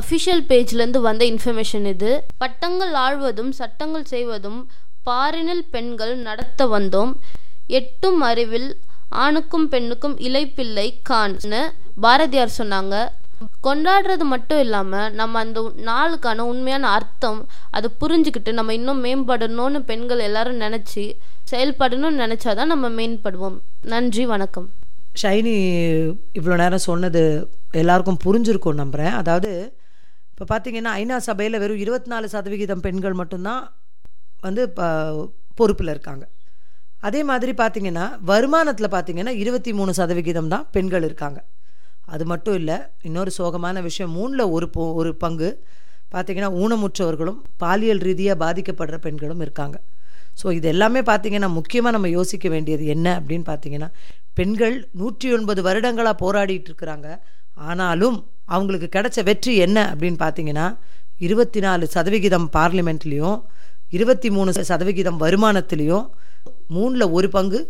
அஃபிஷியல் 0.00 0.44
பேஜ்லேருந்து 0.50 1.00
வந்த 1.08 1.24
இன்ஃபர்மேஷன் 1.24 1.88
இது. 1.94 2.12
பட்டங்கள் 2.44 2.94
ஆழ்வதும் 3.04 3.52
சட்டங்கள் 3.60 4.04
செய்வதும் 4.04 4.60
பாரினில் 5.10 5.64
பெண்கள் 5.70 6.14
நடத்த 6.28 6.66
வந்தோம். 6.66 7.12
எட்டும் 7.66 8.20
அறிவில் 8.20 8.70
ஆணுக்கும் 9.24 9.68
பெண்ணுக்கும் 9.68 10.16
இலைப்பிள்ளை 10.28 10.86
கான்னு 11.10 11.62
பாரதியார் 12.00 12.58
சொன்னாங்க. 12.58 12.96
கொண்டாடுறது 13.66 14.24
மட்டும் 14.32 14.60
இல்லாமல் 14.64 15.12
நம்ம 15.20 15.40
அந்த 15.44 15.60
நாளுக்கான 15.90 16.46
உண்மையான 16.52 16.88
அர்த்தம் 16.98 17.40
அதை 17.70 17.90
புரிஞ்சுக்கிட்டு 18.02 18.52
நம்ம 18.58 18.74
இன்னும் 18.78 19.04
மேம்படணும்னு 19.04 19.80
பெண்கள் 19.90 20.26
எல்லாரும் 20.28 20.62
நினச்சி 20.64 21.04
செயல்படணும்னு 21.50 22.22
நினச்சாதான் 22.24 22.72
நம்ம 22.74 22.88
மேம்படுவோம். 22.98 23.58
நன்றி 23.92 24.24
வணக்கம். 24.26 24.68
ஷைனி 25.22 25.54
இவ்வளோ 26.38 26.56
நேரம் 26.62 26.86
சொன்னது 26.88 27.22
எல்லாருக்கும் 27.80 28.22
புரிஞ்சிருக்கும் 28.24 28.80
நம்புகிறேன் 28.82 29.14
அதாவது 29.20 29.50
இப்போ 30.30 30.44
பார்த்தீங்கன்னா 30.52 30.92
ஐநா 31.00 31.16
சபையில் 31.28 31.60
வெறும் 31.62 31.82
இருபத்தி 31.84 32.10
நாலு 32.12 32.28
சதவிகிதம் 32.34 32.84
பெண்கள் 32.86 33.18
மட்டும்தான் 33.20 33.62
வந்து 34.46 34.62
இப்போ 34.68 34.86
பொறுப்பில் 35.58 35.92
இருக்காங்க. 35.94 36.24
அதே 37.08 37.20
மாதிரி 37.30 37.52
பார்த்தீங்கன்னா 37.62 38.06
வருமானத்தில் 38.30 38.94
பார்த்தீங்கன்னா 38.94 39.32
இருபத்தி 39.42 39.72
மூணு 39.78 39.92
சதவிகிதம் 40.00 40.52
தான் 40.54 40.66
பெண்கள் 40.76 41.06
இருக்காங்க. 41.08 41.38
அது 42.06 42.24
மட்டும் 42.24 42.54
இல்லை 42.54 42.76
இன்னொரு 43.02 43.30
சோகமான 43.38 43.82
விஷயம் 43.82 44.12
மூணில் 44.18 44.44
ஒரு 44.56 44.68
போ 44.70 44.84
ஒரு 44.94 45.10
பங்கு 45.14 45.48
பார்த்திங்கன்னா 46.12 46.50
ஊனமுற்றவர்களும் 46.62 47.38
பாலியல் 47.62 48.02
ரீதியாக 48.06 48.36
பாதிக்கப்படுற 48.44 48.96
பெண்களும் 49.06 49.40
இருக்காங்க. 49.40 49.76
ஸோ 50.40 50.52
இது 50.52 50.66
எல்லாமே 50.68 51.00
பார்த்தீங்கன்னா 51.10 51.48
முக்கியமாக 51.58 51.94
நம்ம 51.96 52.08
யோசிக்க 52.08 52.48
வேண்டியது 52.48 52.84
என்ன 52.94 53.06
அப்படின்னு 53.20 53.46
பார்த்தீங்கன்னா 53.50 53.88
பெண்கள் 54.34 54.76
நூற்றி 55.00 55.28
ஒன்பது 55.36 55.62
வருடங்களாக 55.68 56.16
போராடிட்டு 56.24 56.68
இருக்கிறாங்க. 56.70 57.08
ஆனாலும் 57.70 58.16
அவங்களுக்கு 58.54 58.88
கிடைச்ச 58.96 59.18
வெற்றி 59.28 59.54
என்ன 59.56 59.78
அப்படின்னு 59.92 60.18
பார்த்தீங்கன்னா 60.24 60.66
இருபத்தி 61.26 61.60
நாலு 61.60 61.84
சதவிகிதம் 61.86 62.46
பார்லிமெண்ட்லேயும் 62.56 63.38
இருபத்தி 63.96 64.28
மூணு 64.30 64.52
சதவிகிதம் 64.70 65.18
வருமானத்திலையும் 65.22 66.06
மூணில் 66.74 67.12
ஒரு 67.16 67.28
பங்கு 67.28 67.60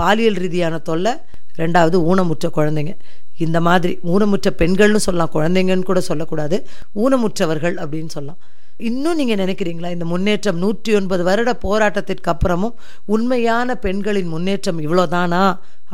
பாலியல் 0.00 0.40
ரீதியான 0.44 0.78
தொல்லை 0.88 1.12
ரெண்டாவது 1.60 1.96
ஊனமுற்ற 2.10 2.46
குழந்தைங்க. 2.56 2.92
இந்த 3.38 3.60
மாதிரி 3.60 3.98
ஊனமுற்ற 4.12 4.48
பெண்கள்னு 4.58 5.00
சொல்லலாம் 5.06 5.34
குழந்தைங்கன்னு 5.34 5.88
கூட 5.90 6.00
சொல்லக்கூடாது. 6.00 6.56
ஊனமுற்றவர்கள் 6.94 7.76
அப்படின்னு 7.82 8.12
சொல்லலாம். 8.16 8.40
இன்னும் 8.76 9.16
நீங்கள் 9.16 9.40
நினைக்கிறீங்களா? 9.44 9.90
இந்த 9.90 10.04
முன்னேற்றம் 10.04 10.58
நூற்றி 10.58 10.94
ஒன்பது 10.94 11.22
வருட 11.24 11.52
போராட்டத்திற்கு 11.62 12.32
அப்புறமும் 12.32 12.74
உண்மையான 13.04 13.76
பெண்களின் 13.76 14.26
முன்னேற்றம் 14.26 14.80
இவ்வளோதானா? 14.80 15.44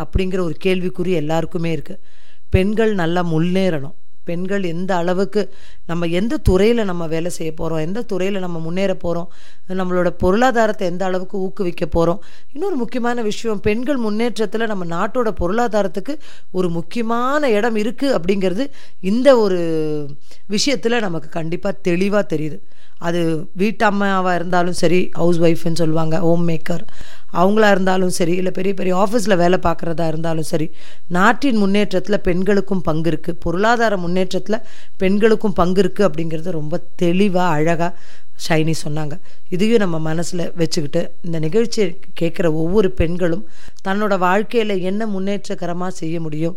அப்படிங்கிற 0.03 0.41
ஒரு 0.41 0.57
கேள்விக்குறி 0.65 1.13
எல்லாருக்குமே 1.23 1.77
இருக்குது 1.77 2.03
பெண்கள் 2.51 2.95
நல்லா 2.95 3.23
முன்னேறணும். 3.33 3.97
பெண்கள் 4.25 4.65
எந்த 4.65 4.97
அளவுக்கு 4.97 5.43
நம்ம 5.87 6.07
எந்த 6.07 6.37
துறையில் 6.37 6.85
நம்ம 6.85 7.07
வேலை 7.07 7.31
செய்ய 7.31 7.53
போகிறோம் 7.53 7.79
எந்த 7.79 8.03
துறையில் 8.03 8.39
நம்ம 8.39 8.59
முன்னேற 8.59 8.95
போகிறோம் 8.95 9.29
நம்மளோட 9.69 10.11
பொருளாதாரத்தை 10.19 10.89
எந்த 10.89 11.05
அளவுக்கு 11.05 11.39
ஊக்குவிக்க 11.39 11.87
போகிறோம் 11.87 12.21
இன்னொரு 12.53 12.77
முக்கியமான 12.77 13.23
விஷயம் 13.23 13.61
பெண்கள் 13.61 13.97
முன்னேற்றத்தில் 13.97 14.67
நம்ம 14.67 14.85
நாட்டோட 14.97 15.31
பொருளாதாரத்துக்கு 15.41 16.17
ஒரு 16.53 16.71
முக்கியமான 16.71 17.51
இடம் 17.51 17.77
இருக்குது 17.77 18.17
அப்படிங்கிறது 18.19 18.67
இந்த 19.01 19.39
ஒரு 19.39 19.61
விஷயத்தில் 20.47 21.01
நமக்கு 21.01 21.29
கண்டிப்பாக 21.29 21.79
தெளிவாக 21.83 22.37
தெரியுது. 22.37 22.59
அது 22.99 23.21
வீட்டம்மாவாக 23.59 24.35
இருந்தாலும் 24.35 24.73
சரி 24.73 25.09
ஹவுஸ் 25.13 25.41
ஒய்ஃப்னு 25.41 25.81
சொல்லுவாங்க 25.81 26.19
ஹோம் 26.19 26.49
மேக்கர் 26.49 26.85
அவங்களா 27.41 27.69
இருந்தாலும் 27.75 28.15
சரி 28.19 28.35
இல்லை 28.41 28.53
பெரிய 28.59 28.75
பெரிய 28.81 28.95
ஆஃபீஸில் 29.05 29.41
வேலை 29.43 29.59
பார்க்குறதா 29.67 30.07
இருந்தாலும் 30.13 30.49
சரி 30.53 30.67
நாட்டின் 31.17 31.61
முன்னேற்றத்தில் 31.63 32.25
பெண்களுக்கும் 32.29 32.85
பங்கு 32.89 33.11
இருக்குது 33.13 33.41
பொருளாதார 33.45 33.97
முன்னேற்றத்தில் 34.05 34.65
பெண்களுக்கும் 34.97 35.57
பங்கு 35.61 35.83
இருக்குது 35.83 36.09
அப்படிங்கிறது 36.09 36.59
ரொம்ப 36.61 36.81
தெளிவாக 37.03 37.55
அழகாக 37.57 37.93
ஷைனி 38.45 38.73
சொன்னாங்க. 38.85 39.15
இதையும் 39.55 39.83
நம்ம 39.83 39.97
மனசில் 40.07 40.45
வச்சுக்கிட்டு 40.61 41.03
இந்த 41.27 41.39
நிகழ்ச்சியை 41.39 41.89
கேட்குற 42.21 42.47
ஒவ்வொரு 42.63 42.89
பெண்களும் 43.01 43.45
தன்னோட 43.89 44.15
வாழ்க்கையில் 44.19 44.75
என்ன 44.91 45.07
முன்னேற்றகரமாக 45.07 45.93
செய்ய 46.01 46.17
முடியும் 46.21 46.57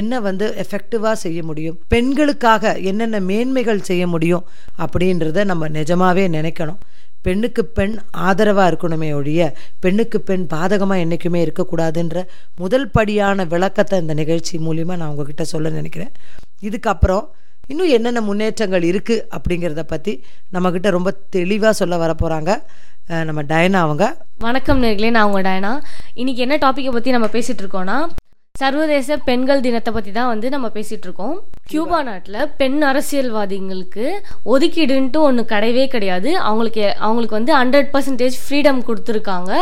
என்ன 0.00 0.20
வந்து 0.20 0.46
எஃபெக்டிவாக 0.62 1.16
செய்ய 1.24 1.40
முடியும் 1.42 1.78
பெண்களுக்காக 1.88 2.74
என்னென்ன 2.90 3.20
மேன்மைகள் 3.30 3.86
செய்ய 3.90 4.04
முடியும் 4.06 4.46
அப்படின்றத 4.78 5.44
நம்ம 5.44 5.68
நிஜமாகவே 5.78 6.24
நினைக்கணும். 6.28 6.80
பெண்ணுக்கு 7.26 7.62
பெண் 7.78 7.94
ஆதரவாக 8.28 8.70
இருக்கணுமே 8.72 9.08
ஒழிய 9.18 9.42
பெண்ணுக்கு 9.84 10.18
பெண் 10.28 10.44
பாதகமாக 10.54 11.02
என்றைக்குமே 11.04 11.40
இருக்கக்கூடாதுன்ற 11.46 12.22
முதல் 12.62 12.88
படியான 12.96 13.46
விளக்கத்தை 13.54 14.00
இந்த 14.04 14.16
நிகழ்ச்சி 14.20 14.54
மூலிமா 14.66 14.96
நான் 15.00 15.10
உங்ககிட்ட 15.12 15.46
சொல்ல 15.54 15.74
நினைக்கிறேன். 15.78 16.12
இதுக்கப்புறம் 16.68 17.24
இன்னும் 17.72 17.92
என்னென்ன 17.96 18.20
முன்னேற்றங்கள் 18.26 18.84
இருக்குது 18.90 19.24
அப்படிங்கிறத 19.36 19.82
பற்றி 19.92 20.12
நம்மக்கிட்ட 20.54 20.90
ரொம்ப 20.96 21.10
தெளிவாக 21.36 21.72
சொல்ல 21.80 21.96
வர 22.02 22.12
போகிறாங்க 22.20 22.50
நம்ம 23.28 23.40
டயனா 23.50 23.80
அவங்க. 23.86 24.04
வணக்கம் 24.44 24.80
நேர்களே 24.84 25.10
நான் 25.16 25.28
உங்க 25.30 25.40
டயனா. 25.48 25.72
இன்னைக்கு 26.20 26.40
என்ன 26.46 26.56
டாப்பிக்கை 26.64 26.92
பற்றி 26.94 27.16
நம்ம 27.16 27.28
பேசிட்டு 27.34 27.62
இருக்கோம்னா 27.64 27.98
சர்வதேச 28.60 29.16
பெண்கள் 29.28 29.62
தினத்தை 29.64 29.90
பற்றி 29.94 30.10
தான் 30.18 30.30
வந்து 30.32 30.46
நம்ம 30.54 30.66
பேசிட்டு 30.76 31.06
இருக்கோம். 31.06 31.34
கியூபா 31.70 31.98
நாட்டில் 32.08 32.38
பெண் 32.60 32.78
அரசியல்வாதிகளுக்கு 32.90 34.04
ஒதுக்கீடுன்ட்டு 34.52 35.18
ஒன்று 35.28 35.42
கிடையவே 35.52 35.84
கிடையாது. 35.94 36.30
அவங்களுக்கு 36.48 36.84
அவங்களுக்கு 37.06 37.36
வந்து 37.38 37.52
ஹண்ட்ரட் 37.60 37.90
பர்சன்டேஜ் 37.94 38.36
ஃப்ரீடம் 38.42 38.80
கொடுத்துருக்காங்க. 38.88 39.52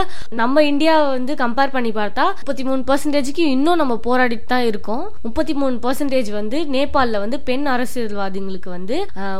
நம்ம 0.41 0.63
இந்தியாவை 0.71 1.07
வந்து 1.17 1.35
கம்பேர் 1.43 1.75
பண்ணி 1.77 1.93
பார்த்தா 2.01 2.27
முப்பத்தி 2.41 2.67
மூணு 2.69 2.83
பர்சன்டேஜுக்கு 2.91 3.45
இன்னும் 3.57 3.81
நம்ம 3.83 3.97
போராடிட்டு 4.07 4.49
தான் 4.53 4.67
இருக்கோம். 4.71 5.05
முப்பத்தி 5.27 5.57
மூணு 5.63 5.77
பர்சன்டேஜ் 5.87 6.31
வந்து 6.39 6.61
நேபாளில் 6.75 7.23
வந்து 7.25 7.41
பெண் 7.49 7.67
அரசியல்வாதிகளுக்கு 7.75 8.71
வந்து 8.77 8.99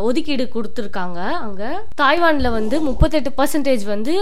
ஒதுக்கீடு 0.09 0.47
கொடுத்துருக்காங்க 0.57 1.21
அங்கே. 1.45 1.71
தாய்வானில் 2.03 2.55
வந்து 2.59 2.79
முப்பத்தெட்டு 2.89 3.33
பர்சன்டேஜ் 3.41 3.87
வந்து 3.95 4.17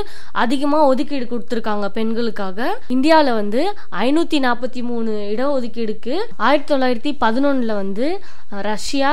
அதிகமாக 0.44 0.90
ஒதுக்கீடு 0.92 1.26
கொடுத்துருக்காங்க 1.32 1.88
பெண்களுக்காக. 1.98 2.70
இந்தியாவில் 2.96 3.38
வந்து 3.40 3.62
ஐநூற்றி 4.04 4.40
நாற்பத்தி 4.48 4.82
மூணு 4.90 5.10
இடஒதுக்கீடுக்கு 5.32 6.14
ஆயிரத்தி 6.36 6.74
தொள்ளாயிரத்தி 6.74 7.10
பதினொன்றில் 7.24 7.74
வந்து 7.74 8.06
ரஷ்யா 8.48 9.12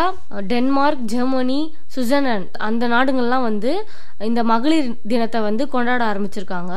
டென்மார்க் 0.51 1.03
ஜெர்மனி 1.13 1.59
சுவிட்சர்லாந்து 1.95 2.59
அந்த 2.69 2.87
நாடுகள்லாம் 2.87 3.45
வந்து 3.49 3.71
இந்த 4.29 4.43
மகளிர் 4.43 4.89
தினத்தை 5.07 5.41
வந்து 5.41 5.67
கொண்டாட 5.67 6.01
ஆரம்பிச்சிருக்காங்க. 6.11 6.73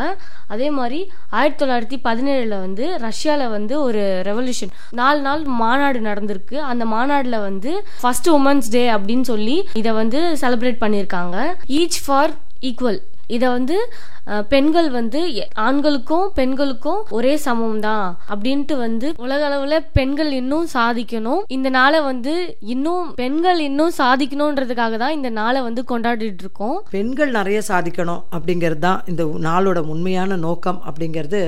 அதே 0.47 0.71
மாதிரி 0.71 1.01
ஆயிரத்தி 1.31 1.65
தொள்ளாயிரத்தி 1.65 1.99
பதினேழில் 2.09 2.55
வந்து 2.67 2.99
ரஷ்யாவில் 2.99 3.55
வந்து 3.57 3.83
ஒரு 3.83 4.03
ரெவல்யூஷன் 4.25 4.75
நாலு 4.91 5.21
நாள் 5.21 5.45
மாநாடு 5.63 6.01
நடந்திருக்கு. 6.01 6.59
அந்த 6.73 6.85
மாநாடில் 6.85 7.45
வந்து 7.49 7.73
ஃபர்ஸ்ட் 8.01 8.31
உமன்ஸ் 8.31 8.71
டே 8.71 8.85
அப்படின்னு 8.91 9.29
சொல்லி 9.33 9.69
இதை 9.73 9.93
வந்து 9.93 10.21
செலிப்ரேட் 10.41 10.83
பண்ணியிருக்காங்க. 10.85 11.39
ஈச் 11.81 12.01
ஃபார் 12.07 12.31
ஈக்குவல் 12.61 13.01
இதை 13.37 13.49
வந்து 13.49 13.77
பெண்கள் 14.49 14.89
வந்து 14.91 15.21
ஆண்களுக்கும் 15.67 16.27
பெண்களுக்கும் 16.35 17.01
ஒரே 17.11 17.33
சமம் 17.37 17.81
தான் 17.81 18.07
அப்படின்ட்டு 18.31 18.75
வந்து 18.77 19.09
உலக 19.17 19.45
அளவில் 19.45 19.77
பெண்கள் 19.93 20.31
இன்னும் 20.33 20.67
சாதிக்கணும். 20.75 21.43
இந்த 21.49 21.69
நாளை 21.71 22.01
வந்து 22.01 22.35
இன்னும் 22.75 23.07
பெண்கள் 23.15 23.61
இன்னும் 23.61 23.95
சாதிக்கணுன்றதுக்காக 23.99 24.97
தான் 24.97 25.17
இந்த 25.19 25.31
நாளை 25.31 25.63
வந்து 25.63 25.85
கொண்டாடிட்டு 25.89 26.45
இருக்கோம் 26.47 26.79
பெண்கள் 26.91 27.31
நிறைய 27.31 27.61
சாதிக்கணும் 27.69 28.23
அப்படிங்கிறது 28.37 28.83
தான் 28.89 29.03
இந்த 29.07 29.25
நாளோட 29.49 29.79
உண்மையான 29.95 30.37
நோக்கம் 30.47 30.83
அப்படிங்கிறது 30.89 31.43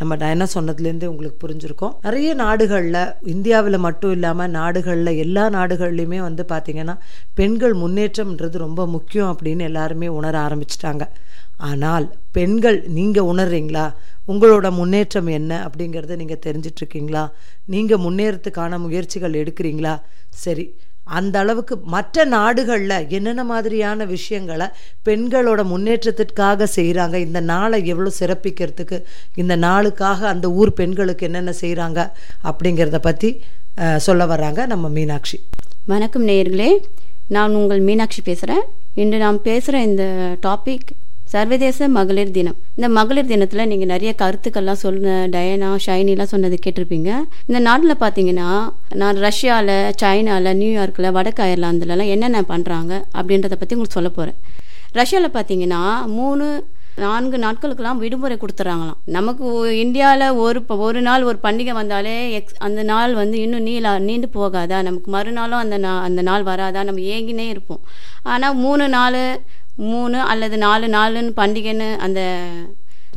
நம்ம 0.00 0.16
டயனா 0.20 0.46
சொன்னதுலேருந்து 0.54 1.10
உங்களுக்கு 1.12 1.38
புரிஞ்சிருக்கும். 1.44 1.94
நிறைய 2.06 2.34
நாடுகளில் 2.42 3.02
இந்தியாவில் 3.32 3.78
மட்டும் 3.86 4.14
இல்லாமல் 4.16 4.52
நாடுகளில் 4.58 5.12
எல்லா 5.24 5.44
நாடுகள்லையுமே 5.56 6.20
வந்து 6.28 6.44
பார்த்திங்கன்னா 6.52 6.94
பெண்கள் 7.40 7.74
முன்னேற்றம்ன்றது 7.82 8.64
ரொம்ப 8.66 8.86
முக்கியம் 8.96 9.32
அப்படின்னு 9.32 9.66
எல்லாருமே 9.70 10.08
உணர 10.18 10.34
ஆரம்பிச்சிட்டாங்க. 10.46 11.06
ஆனால் 11.70 12.06
பெண்கள் 12.36 12.78
நீங்கள் 12.98 13.28
உணர்றீங்களா? 13.32 13.86
உங்களோட 14.32 14.66
முன்னேற்றம் 14.78 15.30
என்ன 15.38 15.52
அப்படிங்கிறத 15.66 16.16
நீங்கள் 16.22 16.44
தெரிஞ்சிட்ருக்கீங்களா? 16.46 17.24
நீங்கள் 17.74 18.02
முன்னேறத்துக்கான 18.06 18.78
முயற்சிகள் 18.86 19.40
எடுக்கிறீங்களா? 19.42 19.94
சரி 20.44 20.66
அந்த 21.18 21.38
அளவுக்கு 21.38 21.74
மற்ற 21.94 22.24
நாடுகளில் 22.24 23.08
என்னென்ன 23.08 23.44
மாதிரியான 23.44 24.04
விஷயங்களை 24.04 24.66
பெண்களோட 25.08 25.60
முன்னேற்றத்திற்காக 25.72 26.68
செய்கிறாங்க 26.76 27.16
இந்த 27.26 27.40
நாளை 27.52 27.78
எவ்வளோ 27.86 28.10
சிறப்பிக்கிறதுக்கு 28.20 28.98
இந்த 29.34 29.56
நாளுக்காக 29.56 30.26
அந்த 30.26 30.50
ஊர் 30.50 30.72
பெண்களுக்கு 30.72 31.26
என்னென்ன 31.26 31.54
செய்கிறாங்க 31.60 32.00
அப்படிங்கிறத 32.44 33.00
பற்றி 33.08 33.30
சொல்ல 33.96 34.22
வர்றாங்க 34.26 34.60
நம்ம 34.66 34.88
மீனாட்சி. 34.88 35.36
வணக்கம் 35.86 36.26
நேயர்களே. 36.28 36.70
நான் 37.28 37.54
உங்கள் 37.54 37.80
மீனாட்சி 37.80 38.22
பேசுகிறேன் 38.22 38.64
இன்று 38.94 39.18
நாம் 39.18 39.42
பேசுகிற 39.42 39.82
இந்த 39.82 40.04
டாபிக் 40.46 40.88
சர்வதேச 41.32 41.88
மகளிர் 41.96 42.32
தினம். 42.36 42.56
இந்த 42.76 42.88
மகளிர் 42.96 43.28
தினத்தில் 43.32 43.68
நீங்கள் 43.70 43.90
நிறைய 43.92 44.12
கருத்துக்கள்லாம் 44.22 44.80
சொன்ன 44.84 45.16
டயனா 45.34 45.68
ஷைனிலாம் 45.84 46.30
சொன்னது 46.32 46.56
கேட்டிருப்பீங்க. 46.64 47.10
இந்த 47.48 47.58
நாட்டில் 47.66 48.00
பார்த்தீங்கன்னா 48.02 48.48
நான் 49.02 49.20
ரஷ்யாவில் 49.26 49.74
சைனாவில் 50.02 50.58
நியூயார்க்கில் 50.62 51.14
வடக்கு 51.18 51.42
அயர்லாந்துலலாம் 51.46 52.12
என்னென்ன 52.14 52.42
பண்ணுறாங்க 52.52 52.92
அப்படின்றத 53.18 53.56
பற்றி 53.60 53.76
உங்களுக்கு 53.76 53.98
சொல்ல 53.98 54.10
போகிறேன் 54.18 54.38
ரஷ்யாவில் 55.00 55.34
பார்த்தீங்கன்னா 55.36 55.82
மூணு 56.18 56.46
நான்கு 56.96 57.38
நாட்களுக்கெல்லாம் 57.38 57.96
விடுமுறை 57.96 58.36
கொடுத்துட்றாங்களாம் 58.36 58.98
நமக்கு 59.04 59.78
இந்தியாவில் 59.78 60.30
ஒரு 60.30 60.64
ஒரு 60.66 61.02
நாள் 61.02 61.22
ஒரு 61.22 61.38
பண்டிகை 61.42 61.72
வந்தாலே 61.72 62.32
எக்ஸ் 62.32 62.56
அந்த 62.58 62.82
நாள் 62.82 63.14
வந்து 63.14 63.40
இன்னும் 63.40 63.62
நீளா 63.62 63.98
நீண்டு 63.98 64.28
போகாதா? 64.34 64.82
நமக்கு 64.82 65.10
மறுநாளும் 65.10 65.58
அந்த 65.58 65.78
நா 65.78 66.00
அந்த 66.00 66.22
நாள் 66.22 66.42
வராதா? 66.42 66.82
நம்ம 66.82 67.00
ஏங்கினே 67.00 67.48
இருப்போம். 67.48 67.80
ஆனால் 68.22 68.54
மூணு 68.54 68.88
நாள் 68.88 69.40
மூணு 69.76 70.18
அல்லது 70.18 70.58
நாலு 70.58 70.86
நாளுன்னு 70.86 71.32
பண்டிகைன்னு 71.36 71.96
அந்த 71.96 72.40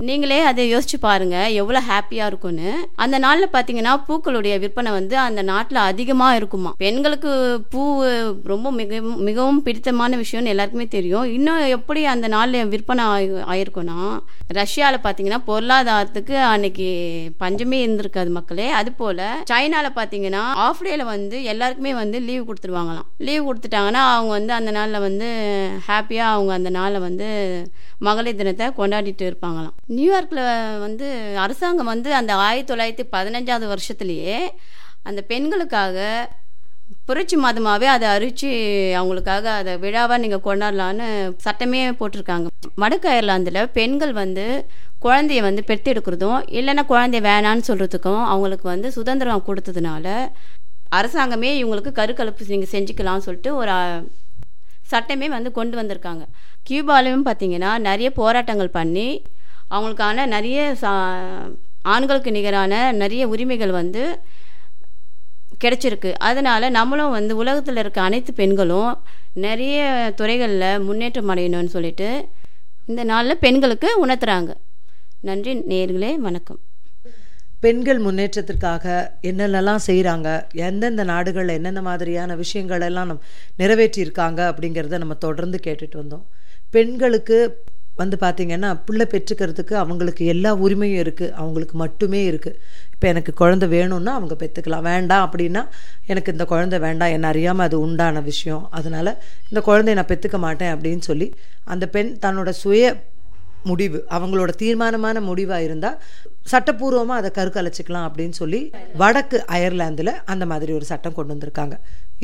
நீங்களே 0.08 0.38
அதை 0.50 0.64
யோசிச்சு 0.74 0.98
பாருங்க 1.06 1.38
எவ்வளோ 1.62 1.80
ஹாப்பியாக 1.90 2.30
இருக்கும்னு. 2.30 2.70
அந்த 3.04 3.18
நாளில் 3.26 3.54
பார்த்தீங்கன்னா 3.54 3.94
பூக்களுடைய 4.08 4.54
விற்பனை 4.64 4.92
வந்து 4.92 5.16
அந்த 5.18 5.42
நாட்டில் 5.50 5.80
அதிகமாக 5.90 6.38
இருக்குமா. 6.40 6.72
பெண்களுக்கு 6.84 7.32
பூ 7.74 7.82
ரொம்ப 8.52 8.72
மிகவும் 8.80 9.20
மிகவும் 9.28 9.62
பிடித்தமான 9.68 10.18
விஷயம்னு 10.24 10.54
எல்லாருக்குமே 10.54 10.88
தெரியும். 10.98 11.28
இன்னும் 11.38 11.62
எப்படி 11.78 12.04
அந்த 12.14 12.28
நாளில் 12.36 12.70
விற்பனை 12.74 13.06
ஆகி 13.14 13.30
ஆயிருக்கும்னா 13.54 13.98
ரஷ்யாவில் 14.60 15.04
பார்த்தீங்கன்னா 15.04 15.40
பொருளாதாரத்துக்கு 15.50 16.36
அன்னைக்கு 16.54 16.90
பஞ்சமே 17.44 17.78
இருந்திருக்காது 17.86 18.32
மக்களே. 18.40 18.68
அது 18.80 18.92
போல் 19.02 19.24
சைனாவில் 19.52 19.98
பார்த்தீங்கன்னா 20.00 20.44
ஆஃப் 20.66 20.84
டேல 20.88 21.06
வந்து 21.14 21.44
எல்லாருக்குமே 21.54 21.94
வந்து 22.02 22.20
லீவ் 22.28 22.48
கொடுத்துருவாங்களாம். 22.50 23.08
லீவ் 23.28 23.48
கொடுத்துட்டாங்கன்னா 23.50 24.04
அவங்க 24.16 24.34
வந்து 24.40 24.54
அந்த 24.60 24.74
நாளில் 24.80 25.06
வந்து 25.08 25.30
ஹாப்பியாக 25.88 26.36
அவங்க 26.36 26.54
அந்த 26.60 26.70
நாளை 26.80 27.00
வந்து 27.08 27.30
மகளிர் 28.08 28.40
தினத்தை 28.40 28.66
கொண்டாடிட்டு 28.78 29.24
இருப்பாங்களாம். 29.30 29.76
நியூயார்க்கில் 29.90 30.80
வந்து 30.80 31.08
அரசாங்கம் 31.38 31.86
வந்து 31.86 32.14
அந்த 32.14 32.34
ஆயிரத்தி 32.34 32.70
தொள்ளாயிரத்தி 32.74 33.06
பதினஞ்சாவது 33.16 33.68
வருஷத்துலேயே 33.74 34.38
அந்த 35.04 35.22
பெண்களுக்காக 35.22 36.30
புரட்சி 37.06 37.36
மாதமாகவே 37.36 37.86
அதை 37.86 38.08
அரித்து 38.08 38.50
அவங்களுக்காக 39.00 39.46
அதை 39.60 39.78
விழாவாக 39.78 40.18
நீங்கள் 40.18 40.44
கொண்டாடலான்னு 40.46 41.36
சட்டமே 41.36 41.90
போட்டிருக்காங்க. 41.90 42.48
வடக்கு 42.76 43.10
அயர்லாந்தில் 43.10 43.70
பெண்கள் 43.72 44.14
வந்து 44.14 44.66
குழந்தைய 45.02 45.42
வந்து 45.42 45.64
பெற்றெடுக்கிறதும் 45.68 46.42
இல்லைன்னா 46.60 46.84
குழந்தைய 46.92 47.22
வேணான்னு 47.30 47.68
சொல்கிறதுக்கும் 47.68 48.24
அவங்களுக்கு 48.26 48.68
வந்து 48.68 48.92
சுதந்திரம் 48.92 49.46
கொடுத்ததுனால 49.48 50.08
அரசாங்கமே 50.96 51.52
இவங்களுக்கு 51.62 51.92
கருக்கலப்பு 52.00 52.54
நீங்கள் 52.54 52.74
செஞ்சுக்கலாம்னு 52.76 53.26
சொல்லிட்டு 53.28 53.56
ஒரு 53.56 53.76
சட்டமே 54.92 55.30
வந்து 55.30 55.52
கொண்டு 55.52 55.76
வந்திருக்காங்க. 55.82 56.24
கியூபாலையும் 56.70 57.28
பார்த்தீங்கன்னா 57.30 57.78
நிறைய 57.78 58.12
போராட்டங்கள் 58.12 58.76
பண்ணி 58.80 59.08
அவங்களுக்கான 59.76 60.26
நிறைய 60.36 60.60
சா 60.84 60.92
ஆண்களுக்கு 61.94 62.32
நிகரான 62.32 62.74
நிறைய 63.02 63.24
உரிமைகள் 63.28 63.72
வந்து 63.72 64.04
கிடைச்சிருக்கு. 65.64 66.12
அதனால் 66.30 66.72
நம்மளும் 66.72 67.16
வந்து 67.18 67.34
உலகத்தில் 67.36 67.78
இருக்க 67.78 68.02
அனைத்து 68.02 68.34
பெண்களும் 68.34 68.92
நிறைய 69.46 69.82
துறைகளில் 70.16 70.80
முன்னேற்றம் 70.80 71.32
அடையணும்னு 71.34 71.74
சொல்லிட்டு 71.76 72.10
இந்த 72.86 73.04
நாளில் 73.04 73.42
பெண்களுக்கு 73.46 73.90
உணர்த்துறாங்க. 74.06 74.52
நன்றி 75.22 75.54
நேர்களே 75.72 76.12
வணக்கம். 76.28 76.60
பெண்கள் 77.60 78.00
முன்னேற்றத்திற்காக 78.06 78.86
என்னென்னலாம் 79.30 79.84
செய்கிறாங்க 79.88 80.30
எந்தெந்த 80.68 81.04
நாடுகளில் 81.04 81.56
என்னென்ன 81.56 81.82
மாதிரியான 81.82 82.36
விஷயங்களெல்லாம் 82.36 83.10
நம் 83.12 83.22
நிறைவேற்றியிருக்காங்க 83.60 84.42
அப்படிங்கிறத 84.50 84.98
நம்ம 84.98 85.14
தொடர்ந்து 85.26 85.60
கேட்டுட்டு 85.64 85.98
வந்தோம். 86.02 86.26
பெண்களுக்கு 86.70 87.38
வந்து 88.02 88.16
பார்த்திங்கன்னா 88.24 88.70
பிள்ளை 88.88 89.06
பெற்றுக்கிறதுக்கு 89.14 89.74
அவங்களுக்கு 89.82 90.24
எல்லா 90.34 90.52
உரிமையும் 90.66 91.02
இருக்குது 91.04 91.34
அவங்களுக்கு 91.42 91.76
மட்டுமே 91.84 92.22
இருக்குது 92.32 92.60
இப்போ 92.94 93.08
எனக்கு 93.14 93.32
குழந்தை 93.42 93.68
வேணும்னா 93.76 94.12
அவங்க 94.20 94.36
பெற்றுக்கலாம் 94.44 94.86
வேண்டாம் 94.90 95.24
அப்படின்னா 95.28 95.64
எனக்கு 96.12 96.34
இந்த 96.36 96.46
குழந்தை 96.52 96.78
வேண்டாம். 96.86 97.14
என்ன 97.16 97.28
அறியாமல் 97.34 97.68
அது 97.68 97.78
உண்டான 97.86 98.22
விஷயம். 98.30 98.64
அதனால் 98.78 99.12
இந்த 99.50 99.62
குழந்தைய 99.70 99.98
நான் 100.00 100.12
பெற்றுக்க 100.12 100.40
மாட்டேன் 100.46 100.74
அப்படின்னு 100.76 101.06
சொல்லி 101.10 101.28
அந்த 101.74 101.88
பெண் 101.96 102.12
தன்னோட 102.26 102.52
சுய 102.64 102.94
முடிவு 103.70 104.00
அவங்களோட 104.16 104.52
தீர்மானமான 104.62 105.18
முடிவாக 105.28 105.66
இருந்தால் 105.68 106.00
சட்டப்பூர்வமாக 106.52 107.20
அதை 107.22 107.30
கருக்கலைச்சிக்கலாம் 107.38 108.08
அப்படின்னு 108.08 108.36
சொல்லி 108.40 108.60
வடக்கு 109.02 109.38
அயர்லாந்தில் 109.56 110.12
அந்த 110.34 110.44
மாதிரி 110.52 110.72
ஒரு 110.80 110.86
சட்டம் 110.90 111.16
கொண்டு 111.18 111.34
வந்திருக்காங்க. 111.34 111.76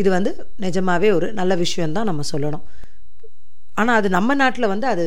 இது 0.01 0.09
வந்து 0.15 0.31
நிஜமாகவே 0.65 1.11
ஒரு 1.19 1.29
நல்ல 1.39 1.55
விஷயம்தான் 1.63 2.09
நம்ம 2.11 2.25
சொல்லணும். 2.33 2.65
ஆனால் 3.79 3.97
அது 3.99 4.09
நம்ம 4.17 4.35
நாட்டில் 4.41 4.71
வந்து 4.73 4.87
அது 4.93 5.05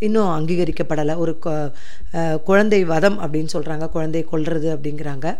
இன்னும் 0.00 0.30
அங்கீகரிக்கப்படலை. 0.36 1.16
ஒரு 1.16 1.38
கொ- 1.46 1.70
குழந்தை 2.42 2.84
வதம் 2.84 3.18
அப்படின்னு 3.20 3.48
சொல்கிறாங்க 3.52 3.88
குழந்தையை 3.88 4.30
கொள்வது 4.30 4.68
அப்படிங்கிறாங்க. 4.76 5.38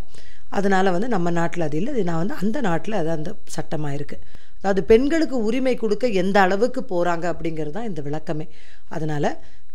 அதனால் 0.48 0.90
வந்து 0.90 1.08
நம்ம 1.08 1.30
நாட்டில் 1.30 1.62
அது 1.62 1.76
இல்லை. 1.76 1.92
இது 1.92 2.04
நான் 2.04 2.16
வந்து 2.16 2.34
அந்த 2.34 2.60
நாட்டில் 2.60 2.94
அது 2.94 3.10
அந்த 3.10 3.30
சட்டமாக 3.46 3.96
இருக்குது 3.96 4.22
அதாவது 4.56 4.84
பெண்களுக்கு 4.84 5.44
உரிமை 5.44 5.74
கொடுக்க 5.74 6.06
எந்த 6.22 6.40
அளவுக்கு 6.40 6.80
போகிறாங்க 6.90 7.26
அப்படிங்கிறது 7.32 7.70
தான் 7.70 7.88
இந்த 7.88 8.02
விளக்கமே. 8.02 8.48
அதனால் 8.88 9.30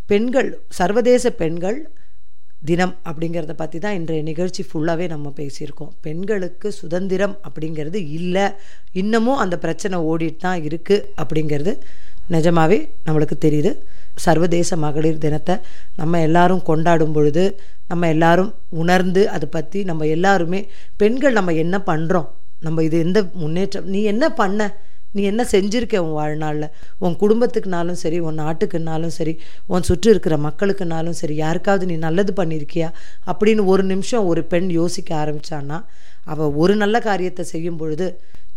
பெண்கள் 0.06 0.50
சர்வதேச 0.70 1.30
பெண்கள் 1.32 1.92
தினம் 2.66 2.96
அப்படிங்கிறத 3.06 3.54
பற்றி 3.54 3.80
தான் 3.80 3.94
இன்றைய 3.94 4.24
நிகழ்ச்சி 4.24 4.62
ஃபுல்லாகவே 4.64 5.08
நம்ம 5.08 5.34
பேசியிருக்கோம். 5.36 5.90
பெண்களுக்கு 6.02 6.72
சுதந்திரம் 6.72 7.38
அப்படிங்கிறது 7.48 8.00
இல்லை. 8.10 8.46
இன்னமும் 8.92 9.38
அந்த 9.38 9.58
பிரச்சனை 9.58 10.00
ஓடிட்டு 10.00 10.36
தான் 10.36 10.62
இருக்குது 10.62 11.06
அப்படிங்கிறது 11.22 11.74
நிஜமாவே 12.30 12.78
நம்மளுக்கு 13.06 13.36
தெரியுது. 13.46 13.72
சர்வதேச 14.16 14.78
மகளிர் 14.78 15.18
தினத்தை 15.18 15.56
நம்ம 15.96 16.22
எல்லாரும் 16.22 16.64
கொண்டாடும் 16.64 17.12
பொழுது 17.12 17.44
நம்ம 17.88 18.08
எல்லாரும் 18.08 18.52
உணர்ந்து 18.70 19.30
அதை 19.30 19.48
பற்றி 19.50 19.84
நம்ம 19.84 20.06
எல்லாருமே 20.06 20.60
பெண்கள் 20.98 21.32
நம்ம 21.32 21.54
என்ன 21.54 21.78
பண்ணுறோம் 21.90 22.28
நம்ம 22.60 22.84
இது 22.84 22.98
எந்த 23.00 23.20
முன்னேற்றம் 23.34 23.86
நீ 23.86 24.02
என்ன 24.04 24.26
பண்ண? 24.30 24.60
நீ 25.14 25.24
என்ன 25.24 25.44
செஞ்சிருக்க 25.52 25.98
உன் 25.98 26.12
வாழ்நாளில்? 26.12 26.72
உன் 27.00 27.18
குடும்பத்துக்குனாலும் 27.20 28.00
சரி 28.04 28.20
உன் 28.20 28.40
நாட்டுக்குனாலும் 28.40 29.14
சரி 29.18 29.34
உன் 29.68 29.82
சுற்றி 29.82 30.10
இருக்கிற 30.10 30.38
மக்களுக்குனாலும் 30.38 31.18
சரி 31.20 31.36
யாருக்காவது 31.36 31.86
நீ 31.86 31.96
நல்லது 31.98 32.34
பண்ணியிருக்கியா 32.44 32.90
அப்படின்னு 33.28 33.66
ஒரு 33.66 33.84
நிமிஷம் 33.84 34.26
ஒரு 34.26 34.44
பெண் 34.44 34.70
யோசிக்க 34.70 35.16
ஆரம்பிச்சான்னா 35.16 35.78
அவள் 36.26 36.52
ஒரு 36.54 36.76
நல்ல 36.76 37.00
காரியத்தை 37.00 37.46
செய்யும் 37.46 37.78
பொழுது 37.78 38.08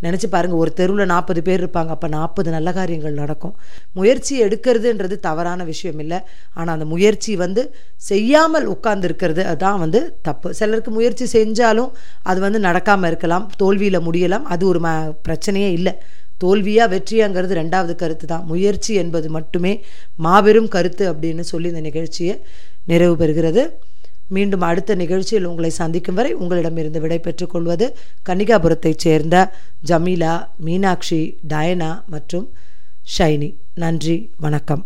நினச்சி 0.05 0.27
பாருங்கள் 0.33 0.61
ஒரு 0.63 0.71
தெருவில் 0.79 1.09
நாற்பது 1.13 1.41
பேர் 1.47 1.61
இருப்பாங்க 1.61 1.91
அப்போ 1.95 2.07
நாற்பது 2.17 2.49
நல்ல 2.55 2.69
காரியங்கள் 2.77 3.19
நடக்கும். 3.21 3.55
முயற்சி 3.97 4.33
எடுக்கிறதுன்றது 4.45 5.15
தவறான 5.27 5.63
விஷயம் 5.71 5.99
இல்லை. 6.03 6.19
ஆனால் 6.57 6.73
அந்த 6.75 6.87
முயற்சி 6.93 7.33
வந்து 7.43 7.63
செய்யாமல் 8.09 8.67
உட்கார்ந்து 8.75 9.07
இருக்கிறது 9.09 9.45
வந்து 9.83 10.01
தப்பு. 10.27 10.49
சிலருக்கு 10.59 10.91
முயற்சி 10.91 11.27
செஞ்சாலும் 11.37 11.91
அது 12.31 12.39
வந்து 12.45 12.59
நடக்காமல் 12.67 13.11
இருக்கலாம் 13.11 13.45
தோல்வியில் 13.63 14.05
முடியலாம் 14.07 14.47
அது 14.55 14.63
ஒரு 14.71 14.81
ம 14.85 14.89
பிரச்சனையே 15.27 15.69
இல்லை. 15.79 15.93
தோல்வியா 16.43 16.83
வெற்றியாங்கிறது 16.93 17.53
ரெண்டாவது 17.61 17.93
கருத்து 18.01 18.25
தான். 18.27 18.45
முயற்சி 18.51 18.93
என்பது 19.03 19.29
மட்டுமே 19.37 19.73
மாபெரும் 20.25 20.69
கருத்து 20.75 21.05
அப்படின்னு 21.13 21.43
சொல்லி 21.51 21.67
இந்த 21.73 21.83
நிகழ்ச்சியை 21.89 22.35
நிறைவு 22.91 23.15
பெறுகிறது. 23.21 23.63
மீண்டும் 24.35 24.65
அடுத்த 24.69 24.95
நிகழ்ச்சியில் 24.95 25.49
உங்களை 25.51 25.69
சந்திக்கும் 25.79 26.17
வரை 26.19 26.31
உங்களிடமிருந்து 26.33 27.01
விடை 27.03 27.19
பெற்றுக் 27.19 27.49
கொள்வது 27.49 27.87
கன்னிகாபுரத்தைச் 28.29 29.03
சேர்ந்த 29.05 29.35
ஜமீலா 29.91 30.33
மீனாட்சி 30.67 31.21
டயனா 31.53 31.91
மற்றும் 32.15 32.47
ஷைனி. 33.17 33.49
நன்றி 33.83 34.17
வணக்கம். 34.45 34.83